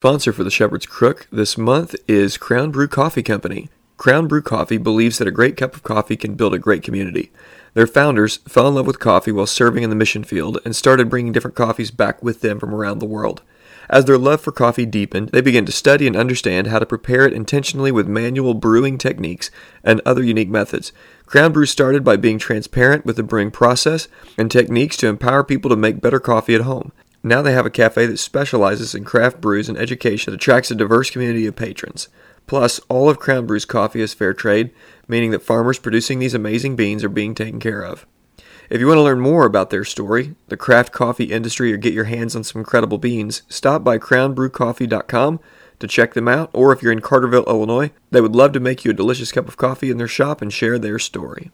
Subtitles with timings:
[0.00, 3.68] Sponsor for the Shepherd's Crook this month is Crown Brew Coffee Company.
[3.96, 7.32] Crown Brew Coffee believes that a great cup of coffee can build a great community.
[7.74, 11.10] Their founders fell in love with coffee while serving in the mission field and started
[11.10, 13.42] bringing different coffees back with them from around the world.
[13.90, 17.26] As their love for coffee deepened, they began to study and understand how to prepare
[17.26, 19.50] it intentionally with manual brewing techniques
[19.82, 20.92] and other unique methods.
[21.26, 24.06] Crown Brew started by being transparent with the brewing process
[24.36, 26.92] and techniques to empower people to make better coffee at home.
[27.22, 30.74] Now they have a cafe that specializes in craft brews and education that attracts a
[30.74, 32.08] diverse community of patrons.
[32.46, 34.70] Plus, all of Crown Brew's coffee is fair trade,
[35.06, 38.06] meaning that farmers producing these amazing beans are being taken care of.
[38.70, 41.94] If you want to learn more about their story, the craft coffee industry, or get
[41.94, 45.40] your hands on some incredible beans, stop by crownbrewcoffee.com
[45.78, 48.84] to check them out, or if you're in Carterville, Illinois, they would love to make
[48.84, 51.50] you a delicious cup of coffee in their shop and share their story.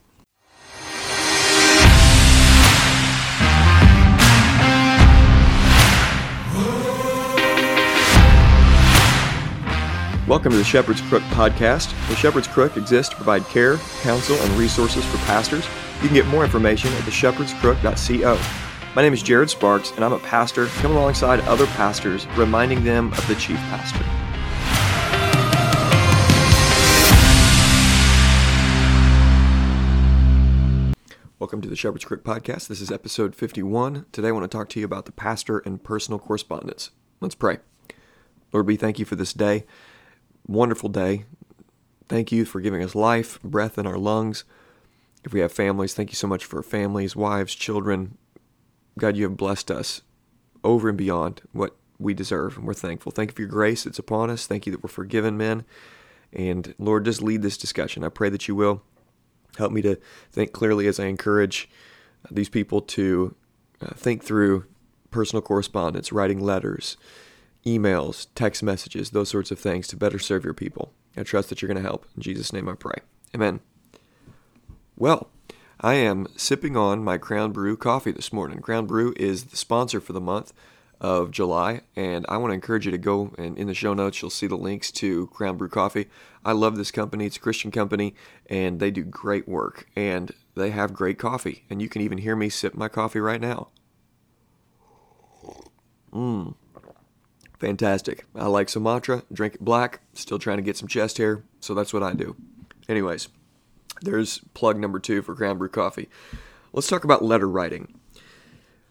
[10.26, 11.90] Welcome to the Shepherd's Crook podcast.
[12.08, 15.66] The Shepherd's Crook exists to provide care, counsel, and resources for pastors.
[16.00, 18.40] You can get more information at theshepherdscrook.co.
[18.96, 23.12] My name is Jared Sparks, and I'm a pastor coming alongside other pastors, reminding them
[23.12, 24.02] of the chief pastor.
[31.38, 32.68] Welcome to the Shepherd's Crook podcast.
[32.68, 34.06] This is episode 51.
[34.10, 36.92] Today I want to talk to you about the pastor and personal correspondence.
[37.20, 37.58] Let's pray.
[38.54, 39.66] Lord, we thank you for this day
[40.46, 41.24] wonderful day.
[42.08, 44.44] Thank you for giving us life, breath in our lungs.
[45.24, 48.18] If we have families, thank you so much for families, wives, children.
[48.98, 50.02] God, you have blessed us
[50.62, 53.12] over and beyond what we deserve, and we're thankful.
[53.12, 54.46] Thank you for your grace that's upon us.
[54.46, 55.64] Thank you that we're forgiven men.
[56.32, 58.04] And Lord, just lead this discussion.
[58.04, 58.82] I pray that you will
[59.56, 59.98] help me to
[60.32, 61.70] think clearly as I encourage
[62.30, 63.34] these people to
[63.80, 64.66] uh, think through
[65.10, 66.96] personal correspondence, writing letters,
[67.66, 70.92] emails, text messages, those sorts of things to better serve your people.
[71.16, 72.06] I trust that you're going to help.
[72.16, 72.98] In Jesus' name I pray.
[73.34, 73.60] Amen.
[74.96, 75.28] Well,
[75.80, 78.60] I am sipping on my Crown Brew coffee this morning.
[78.60, 80.52] Crown Brew is the sponsor for the month
[81.00, 84.22] of July, and I want to encourage you to go and in the show notes
[84.22, 86.08] you'll see the links to Crown Brew Coffee.
[86.44, 88.14] I love this company; it's a Christian company,
[88.48, 91.64] and they do great work, and they have great coffee.
[91.68, 93.68] And you can even hear me sip my coffee right now.
[96.12, 96.54] Mmm.
[97.64, 98.26] Fantastic.
[98.34, 101.94] I like Sumatra, drink it black, still trying to get some chest hair, so that's
[101.94, 102.36] what I do.
[102.90, 103.28] Anyways,
[104.02, 106.10] there's plug number two for Crown Brew Coffee.
[106.74, 107.98] Let's talk about letter writing.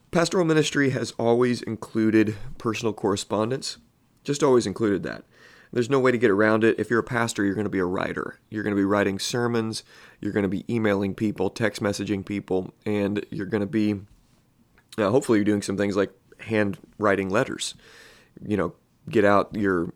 [0.09, 3.78] Pastoral ministry has always included personal correspondence,
[4.23, 5.23] just always included that.
[5.72, 6.79] There's no way to get around it.
[6.79, 8.40] If you're a pastor, you're going to be a writer.
[8.50, 9.84] You're going to be writing sermons,
[10.19, 14.01] you're going to be emailing people, text messaging people, and you're going to be,
[14.97, 17.75] uh, hopefully, you're doing some things like handwriting letters
[18.46, 18.76] you know,
[19.10, 19.94] get out your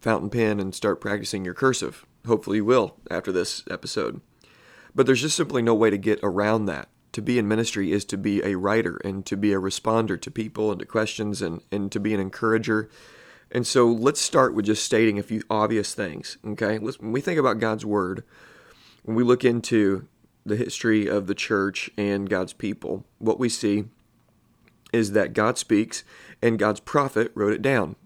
[0.00, 2.06] fountain pen and start practicing your cursive.
[2.26, 4.20] Hopefully, you will after this episode.
[4.94, 6.88] But there's just simply no way to get around that.
[7.12, 10.30] To be in ministry is to be a writer and to be a responder to
[10.30, 12.90] people and to questions and, and to be an encourager.
[13.50, 16.38] And so let's start with just stating a few obvious things.
[16.44, 18.24] Okay, let's, when we think about God's Word,
[19.04, 20.08] when we look into
[20.44, 23.84] the history of the church and God's people, what we see
[24.94, 26.04] is that God speaks
[26.40, 27.96] and God's prophet wrote it down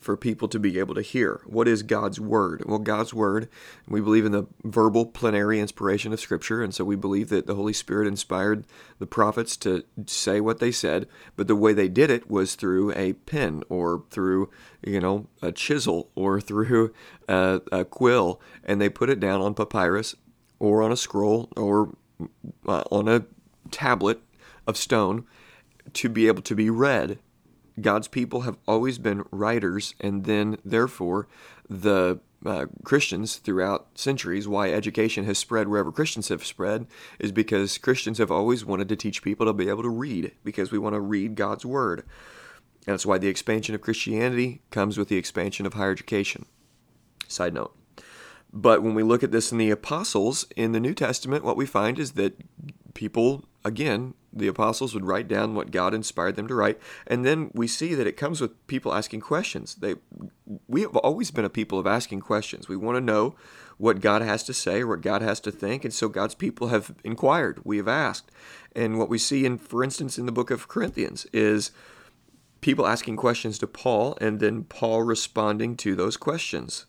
[0.00, 1.40] for people to be able to hear.
[1.44, 2.62] What is God's word?
[2.64, 3.48] Well, God's word,
[3.88, 7.54] we believe in the verbal plenary inspiration of Scripture, and so we believe that the
[7.54, 8.64] Holy Spirit inspired
[8.98, 11.06] the prophets to say what they said,
[11.36, 14.48] but the way they did it was through a pen or through,
[14.82, 16.92] you know, a chisel or through
[17.28, 20.14] a, a quill, and they put it down on papyrus
[20.58, 21.94] or on a scroll or
[22.66, 23.24] uh, on a
[23.70, 24.20] tablet
[24.66, 25.24] of stone
[25.94, 27.18] to be able to be read.
[27.80, 31.28] God's people have always been writers, and then therefore
[31.68, 36.86] the uh, Christians throughout centuries, why education has spread wherever Christians have spread,
[37.18, 40.70] is because Christians have always wanted to teach people to be able to read, because
[40.70, 42.00] we want to read God's Word.
[42.86, 46.46] And that's why the expansion of Christianity comes with the expansion of higher education.
[47.26, 47.76] Side note.
[48.52, 51.66] But when we look at this in the apostles in the New Testament, what we
[51.66, 52.40] find is that
[52.94, 57.50] people, again, the apostles would write down what God inspired them to write, and then
[57.54, 59.74] we see that it comes with people asking questions.
[59.74, 59.96] They,
[60.66, 62.68] we have always been a people of asking questions.
[62.68, 63.34] We want to know
[63.78, 66.68] what God has to say or what God has to think, and so God's people
[66.68, 67.60] have inquired.
[67.64, 68.30] We have asked,
[68.74, 71.70] and what we see in, for instance, in the book of Corinthians is
[72.60, 76.86] people asking questions to Paul, and then Paul responding to those questions.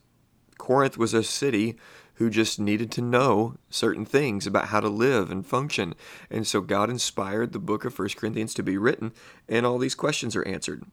[0.58, 1.78] Corinth was a city
[2.20, 5.94] who just needed to know certain things about how to live and function.
[6.30, 9.12] And so God inspired the book of 1 Corinthians to be written,
[9.48, 10.84] and all these questions are answered.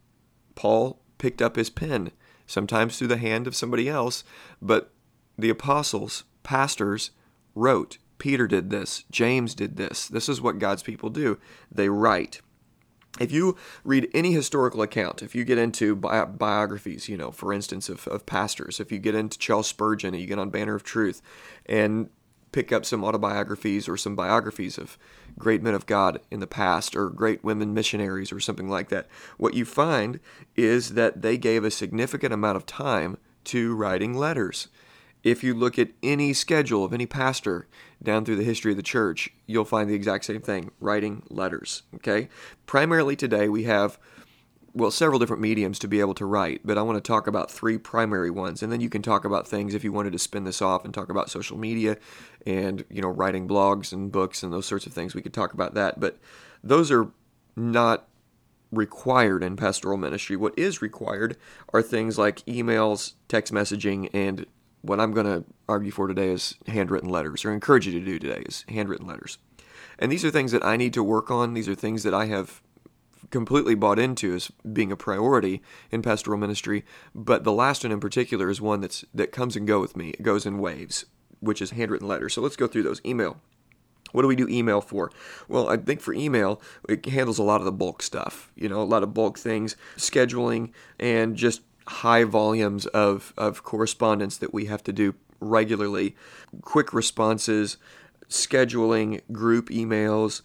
[0.55, 2.11] Paul picked up his pen
[2.45, 4.23] sometimes through the hand of somebody else,
[4.61, 4.93] but
[5.37, 7.11] the apostles, pastors,
[7.55, 7.97] wrote.
[8.19, 9.03] Peter did this.
[9.11, 10.07] James did this.
[10.07, 11.37] This is what God's people do.
[11.69, 12.39] They write.
[13.19, 17.53] If you read any historical account, if you get into bi- biographies, you know, for
[17.53, 20.75] instance, of, of pastors, if you get into Charles Spurgeon and you get on Banner
[20.75, 21.21] of Truth
[21.65, 22.09] and
[22.51, 24.97] pick up some autobiographies or some biographies of
[25.37, 29.07] great men of God in the past or great women missionaries or something like that,
[29.37, 30.19] what you find
[30.55, 34.67] is that they gave a significant amount of time to writing letters.
[35.23, 37.67] If you look at any schedule of any pastor
[38.01, 41.83] down through the history of the church, you'll find the exact same thing writing letters.
[41.95, 42.29] Okay?
[42.65, 43.97] Primarily today, we have
[44.77, 47.49] well, several different mediums to be able to write, but I want to talk about
[47.49, 50.43] three primary ones, and then you can talk about things if you wanted to spin
[50.43, 51.97] this off and talk about social media
[52.45, 55.15] and you know writing blogs and books and those sorts of things.
[55.15, 56.19] We could talk about that, but
[56.63, 57.07] those are
[57.55, 58.07] not
[58.71, 60.35] required in pastoral ministry.
[60.35, 61.37] What is required
[61.73, 64.45] are things like emails, text messaging, and
[64.87, 68.19] what I'm going to argue for today is handwritten letters, or encourage you to do
[68.19, 69.37] today is handwritten letters.
[69.99, 71.53] And these are things that I need to work on.
[71.53, 72.61] These are things that I have
[73.29, 75.61] completely bought into as being a priority
[75.91, 76.85] in pastoral ministry.
[77.13, 80.09] But the last one in particular is one that's that comes and go with me.
[80.11, 81.05] It goes in waves,
[81.39, 82.33] which is handwritten letters.
[82.33, 83.01] So let's go through those.
[83.05, 83.37] Email.
[84.13, 85.11] What do we do email for?
[85.49, 88.81] Well, I think for email, it handles a lot of the bulk stuff, you know,
[88.81, 94.65] a lot of bulk things, scheduling, and just high volumes of, of correspondence that we
[94.65, 96.15] have to do regularly,
[96.61, 97.77] quick responses,
[98.29, 100.41] scheduling, group emails,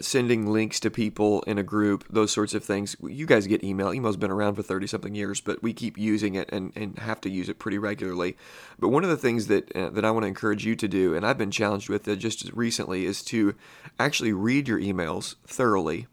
[0.00, 2.96] sending links to people in a group, those sorts of things.
[3.02, 3.92] You guys get email.
[3.92, 7.20] Email's been around for 30 something years, but we keep using it and, and have
[7.22, 8.36] to use it pretty regularly.
[8.78, 11.14] But one of the things that, uh, that I want to encourage you to do,
[11.14, 13.54] and I've been challenged with it just recently, is to
[13.98, 16.06] actually read your emails thoroughly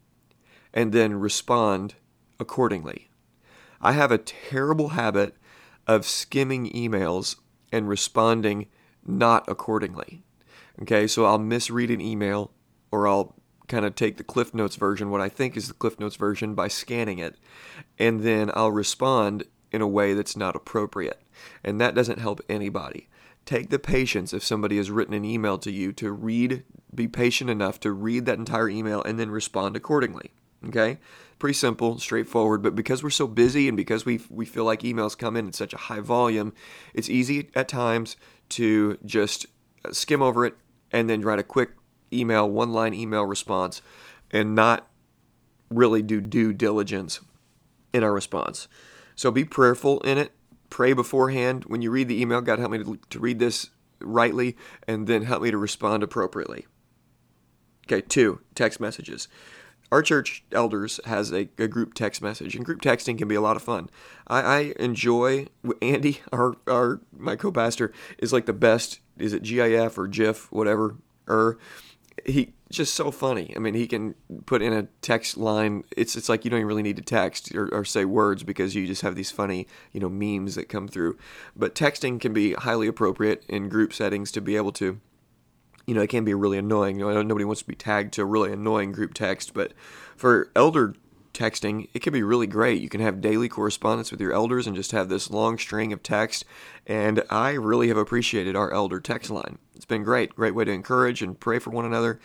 [0.74, 1.96] and then respond
[2.40, 3.11] accordingly.
[3.82, 5.36] I have a terrible habit
[5.88, 7.38] of skimming emails
[7.72, 8.68] and responding
[9.06, 10.24] not accordingly.
[10.82, 12.52] Okay, so I'll misread an email
[12.92, 13.36] or I'll
[13.68, 16.54] kind of take the Cliff Notes version, what I think is the Cliff Notes version,
[16.54, 17.38] by scanning it,
[17.98, 21.22] and then I'll respond in a way that's not appropriate.
[21.64, 23.08] And that doesn't help anybody.
[23.46, 26.64] Take the patience if somebody has written an email to you to read,
[26.94, 30.32] be patient enough to read that entire email and then respond accordingly.
[30.68, 31.00] Okay?
[31.40, 35.18] Pretty simple, straightforward, but because we're so busy and because we, we feel like emails
[35.18, 36.54] come in at such a high volume,
[36.94, 38.16] it's easy at times
[38.50, 39.48] to just
[39.84, 40.56] uh, skim over it
[40.92, 41.72] and then write a quick
[42.14, 43.82] email, one line email response,
[44.30, 44.88] and not
[45.70, 47.22] really do due diligence
[47.94, 48.68] in our response.
[49.16, 50.32] So be prayerful in it.
[50.70, 51.66] Pray beforehand.
[51.66, 53.70] When you read the email, God help me to, to read this
[54.00, 56.66] rightly, and then help me to respond appropriately.
[57.88, 59.28] Okay, two, text messages.
[59.92, 63.42] Our church elders has a, a, group text message, and group texting can be a
[63.42, 63.90] lot of fun.
[64.28, 65.48] I, I enjoy
[65.82, 69.02] Andy, our, our my co-pastor, is like the best.
[69.18, 70.96] Is it GIF or GIF, whatever?
[71.28, 71.58] Or
[72.26, 73.54] he just so funny.
[73.56, 74.16] I mean, he can
[74.46, 75.84] put in a text line.
[75.96, 78.76] It's it's like you don't even really need to text or, or, say words because
[78.76, 81.18] you just have these funny, you know, memes that come through.
[81.56, 85.00] But texting can be highly appropriate in group settings to be able to,
[85.86, 87.00] you know, it can be really annoying.
[87.00, 89.74] You know, nobody wants to be tagged to a really annoying group text, but
[90.16, 90.96] for elder
[91.34, 92.82] texting, it can be really great.
[92.82, 96.04] You can have daily correspondence with your elders and just have this long string of
[96.04, 96.46] text.
[96.86, 99.58] And I really have appreciated our elder text line.
[99.76, 100.36] It's been great.
[100.36, 102.20] Great way to encourage and pray for one another.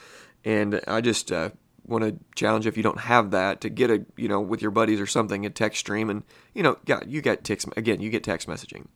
[0.45, 1.51] And I just uh,
[1.87, 4.71] want to challenge if you don't have that to get a, you know, with your
[4.71, 6.11] buddies or something, a text stream.
[6.11, 6.23] And,
[6.55, 8.87] you know, got, you get text, again, you get text messaging.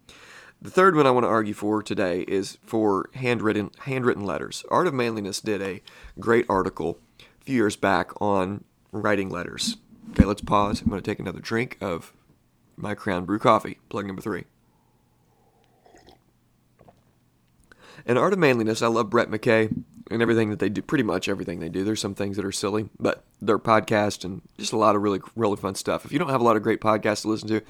[0.63, 4.63] The third one I want to argue for today is for handwritten handwritten letters.
[4.71, 5.81] Art of Manliness did a
[6.19, 9.79] great article a few years back on writing letters.
[10.11, 10.83] Okay, let's pause.
[10.83, 12.13] I'm going to take another drink of
[12.77, 14.45] my Crown Brew coffee, plug number three.
[18.05, 21.29] In Art of Manliness, I love Brett McKay and everything that they do, pretty much
[21.29, 21.85] everything they do.
[21.85, 25.21] There's some things that are silly, but their podcast and just a lot of really,
[25.37, 26.05] really fun stuff.
[26.05, 27.61] If you don't have a lot of great podcasts to listen to,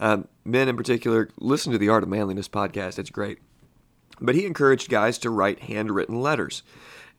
[0.00, 2.98] um, men in particular, listen to the Art of Manliness podcast.
[2.98, 3.38] It's great.
[4.20, 6.62] But he encouraged guys to write handwritten letters.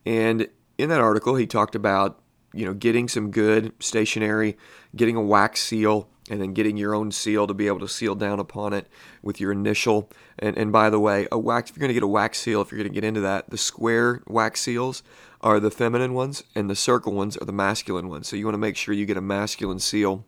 [0.06, 2.20] And in that article, he talked about
[2.52, 4.56] you know, getting some good stationery,
[4.96, 8.14] getting a wax seal, and then getting your own seal to be able to seal
[8.14, 8.86] down upon it
[9.20, 10.10] with your initial.
[10.38, 12.62] And, and by the way, a wax, if you're going to get a wax seal,
[12.62, 15.02] if you're going to get into that, the square wax seals
[15.40, 18.28] are the feminine ones and the circle ones are the masculine ones.
[18.28, 20.24] So you want to make sure you get a masculine seal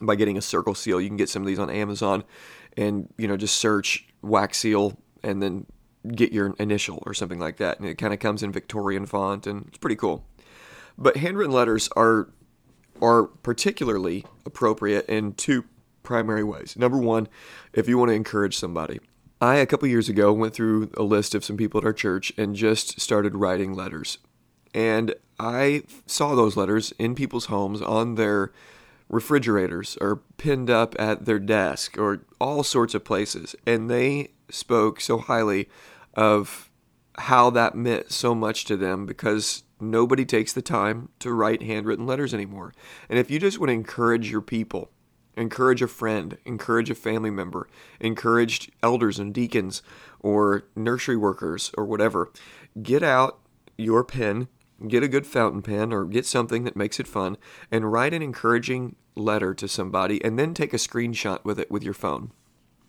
[0.00, 1.00] by getting a circle seal.
[1.00, 2.24] You can get some of these on Amazon
[2.76, 5.66] and, you know, just search wax seal and then
[6.14, 7.78] get your initial or something like that.
[7.78, 10.24] And it kind of comes in Victorian font and it's pretty cool.
[10.96, 12.30] But handwritten letters are
[13.02, 15.64] are particularly appropriate in two
[16.02, 16.76] primary ways.
[16.76, 17.28] Number one,
[17.72, 19.00] if you want to encourage somebody,
[19.40, 22.32] I, a couple years ago, went through a list of some people at our church
[22.38, 24.18] and just started writing letters.
[24.72, 28.52] And I saw those letters in people's homes on their
[29.08, 33.54] refrigerators or pinned up at their desk or all sorts of places.
[33.66, 35.68] And they spoke so highly
[36.14, 36.70] of
[37.18, 42.06] how that meant so much to them because nobody takes the time to write handwritten
[42.06, 42.72] letters anymore.
[43.08, 44.90] And if you just want to encourage your people,
[45.36, 47.68] encourage a friend, encourage a family member,
[48.00, 49.82] encourage elders and deacons
[50.20, 52.30] or nursery workers or whatever.
[52.82, 53.38] Get out
[53.76, 54.48] your pen,
[54.88, 57.36] get a good fountain pen or get something that makes it fun
[57.70, 61.82] and write an encouraging letter to somebody and then take a screenshot with it with
[61.82, 62.32] your phone.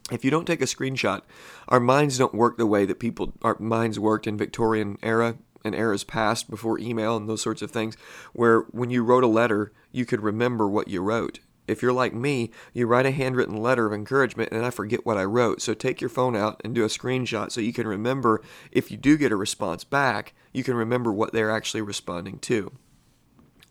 [0.10, 1.22] If you don't take a screenshot,
[1.68, 5.76] our minds don't work the way that people our minds worked in Victorian era and
[5.76, 7.96] eras past before email and those sorts of things
[8.34, 12.14] where when you wrote a letter, you could remember what you wrote if you're like
[12.14, 15.62] me, you write a handwritten letter of encouragement and I forget what I wrote.
[15.62, 18.98] So take your phone out and do a screenshot so you can remember if you
[18.98, 22.72] do get a response back, you can remember what they're actually responding to.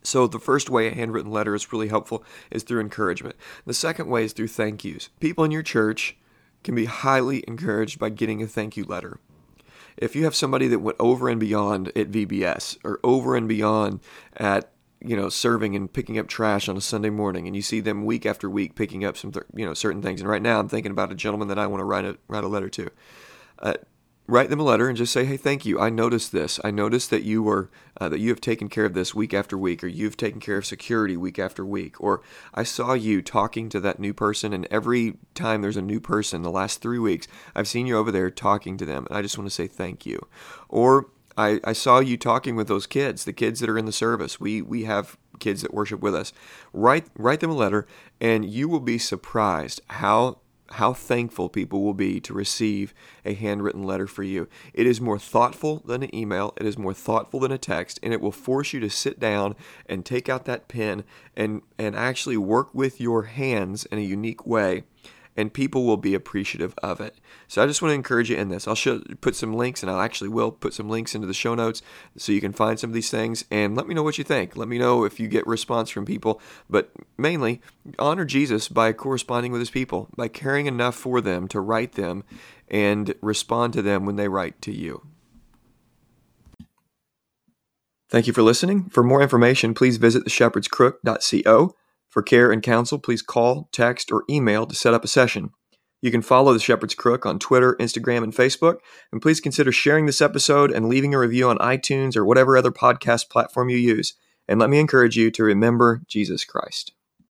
[0.03, 3.35] So the first way a handwritten letter is really helpful is through encouragement.
[3.65, 5.09] The second way is through thank yous.
[5.19, 6.17] People in your church
[6.63, 9.19] can be highly encouraged by getting a thank you letter.
[9.97, 14.01] If you have somebody that went over and beyond at VBS or over and beyond
[14.37, 17.81] at you know, serving and picking up trash on a Sunday morning, and you see
[17.81, 20.21] them week after week picking up some, th- you know, certain things.
[20.21, 22.45] And right now, I'm thinking about a gentleman that I want to write a write
[22.45, 22.91] a letter to.
[23.59, 23.75] Uh,
[24.27, 25.81] write them a letter and just say, "Hey, thank you.
[25.81, 26.59] I noticed this.
[26.65, 29.57] I noticed that you were uh, that you have taken care of this week after
[29.57, 32.23] week, or you've taken care of security week after week, or
[32.55, 36.43] I saw you talking to that new person, and every time there's a new person,
[36.43, 39.39] the last three weeks, I've seen you over there talking to them, and I just
[39.39, 40.27] want to say thank you."
[40.69, 41.07] Or
[41.37, 44.41] I, I saw you talking with those kids, the kids that are in the service.
[44.41, 46.33] We we have kids that worship with us.
[46.73, 47.87] Write write them a letter,
[48.21, 50.39] and you will be surprised how
[50.73, 52.95] how thankful people will be to receive
[53.25, 54.49] a handwritten letter for you.
[54.73, 58.13] It is more thoughtful than an email, it is more thoughtful than a text, and
[58.13, 59.55] it will force you to sit down
[59.87, 61.05] and take out that pen
[61.37, 64.85] and, and actually work with your hands in a unique way
[65.37, 67.17] and people will be appreciative of it.
[67.49, 68.67] So I just want to encourage you in this.
[68.67, 71.55] I'll show, put some links, and I actually will put some links into the show
[71.55, 71.83] notes
[72.17, 73.45] so you can find some of these things.
[73.51, 74.57] And let me know what you think.
[74.57, 76.41] Let me know if you get response from people.
[76.71, 77.61] But mainly,
[77.99, 82.25] honor Jesus by corresponding with his people, by caring enough for them to write them
[82.69, 85.07] and respond to them when they write to you.
[88.09, 88.85] Thank you for listening.
[88.85, 91.75] For more information, please visit theshepherdscrook.co
[92.17, 95.51] for care and counsel, please call, text, or email to set up a session.
[96.01, 98.79] You can follow The Shepherd's Crook on Twitter, Instagram, and Facebook.
[99.13, 102.71] And please consider sharing this episode and leaving a review on iTunes or whatever other
[102.71, 104.15] podcast platform you use.
[104.49, 106.93] And let me encourage you to remember Jesus Christ.